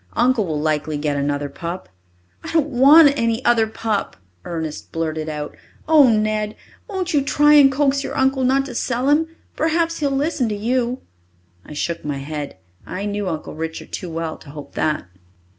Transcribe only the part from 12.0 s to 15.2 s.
my head. I knew Uncle Richard too well to hope that.